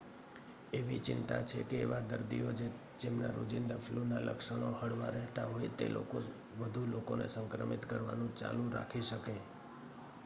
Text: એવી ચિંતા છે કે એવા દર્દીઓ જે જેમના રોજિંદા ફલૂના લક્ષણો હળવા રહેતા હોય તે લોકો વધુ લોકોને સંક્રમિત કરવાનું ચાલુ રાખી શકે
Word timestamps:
એવી 0.73 0.99
ચિંતા 0.99 1.43
છે 1.43 1.59
કે 1.63 1.75
એવા 1.79 2.07
દર્દીઓ 2.09 2.49
જે 2.51 2.67
જેમના 2.99 3.31
રોજિંદા 3.31 3.83
ફલૂના 3.85 4.25
લક્ષણો 4.27 4.69
હળવા 4.79 5.11
રહેતા 5.11 5.47
હોય 5.47 5.69
તે 5.77 5.85
લોકો 5.89 6.17
વધુ 6.59 6.81
લોકોને 6.87 7.25
સંક્રમિત 7.29 7.83
કરવાનું 7.85 8.35
ચાલુ 8.35 8.63
રાખી 8.71 9.05
શકે 9.09 9.35